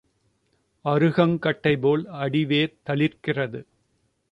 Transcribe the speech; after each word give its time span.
அறுகங் 0.85 1.35
கட்டைபோல் 1.39 2.03
அடிவேர் 2.21 2.75
தளிர்க்கிறது. 2.89 3.61